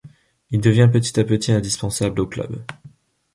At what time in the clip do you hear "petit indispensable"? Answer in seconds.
1.23-2.21